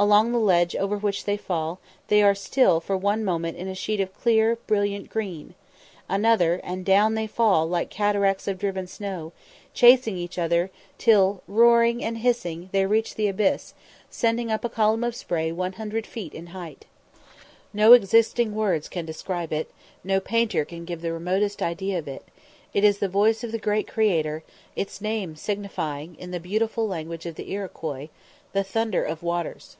[0.00, 3.74] Along the ledge over which they fall they are still for one moment in a
[3.74, 5.56] sheet of clear, brilliant green;
[6.08, 9.32] another, and down they fall like cataracts of driven snow,
[9.74, 13.74] chasing each other, till, roaring and hissing, they reach the abyss,
[14.08, 16.86] sending up a column of spray 100 feet in height.
[17.72, 19.68] No existing words can describe it,
[20.04, 22.24] no painter can give the remotest idea of it;
[22.72, 24.44] it is the voice of the Great Creator,
[24.76, 28.10] its name signifying, in the beautiful language of the Iroquois,
[28.52, 29.76] "The Thunder of Waters."